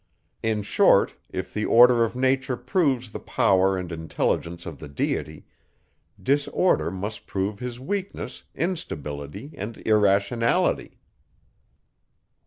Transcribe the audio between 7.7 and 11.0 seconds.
weakness, instability, and irrationality.